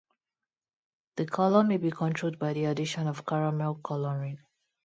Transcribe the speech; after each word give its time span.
The 1.17 1.27
colour 1.27 1.63
may 1.63 1.77
be 1.77 1.91
controlled 1.91 2.39
by 2.39 2.53
the 2.53 2.65
addition 2.65 3.05
of 3.05 3.23
caramel 3.23 3.75
colouring. 3.83 4.39